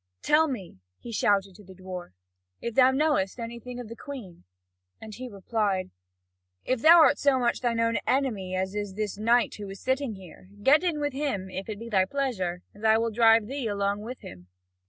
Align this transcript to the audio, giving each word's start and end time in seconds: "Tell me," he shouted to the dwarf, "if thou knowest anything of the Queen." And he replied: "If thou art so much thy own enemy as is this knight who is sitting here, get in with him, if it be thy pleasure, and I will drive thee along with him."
"Tell 0.23 0.47
me," 0.47 0.79
he 0.97 1.11
shouted 1.11 1.53
to 1.53 1.63
the 1.63 1.75
dwarf, 1.75 2.13
"if 2.59 2.73
thou 2.73 2.89
knowest 2.89 3.39
anything 3.39 3.79
of 3.79 3.87
the 3.87 3.95
Queen." 3.95 4.45
And 4.99 5.13
he 5.13 5.29
replied: 5.29 5.91
"If 6.65 6.81
thou 6.81 7.01
art 7.01 7.19
so 7.19 7.37
much 7.37 7.59
thy 7.61 7.73
own 7.77 7.97
enemy 8.07 8.55
as 8.55 8.73
is 8.73 8.95
this 8.95 9.19
knight 9.19 9.53
who 9.57 9.69
is 9.69 9.79
sitting 9.79 10.15
here, 10.15 10.49
get 10.63 10.83
in 10.83 10.99
with 10.99 11.13
him, 11.13 11.51
if 11.51 11.69
it 11.69 11.77
be 11.77 11.87
thy 11.87 12.05
pleasure, 12.05 12.63
and 12.73 12.83
I 12.83 12.97
will 12.97 13.11
drive 13.11 13.45
thee 13.45 13.67
along 13.67 14.01
with 14.01 14.21
him." 14.21 14.47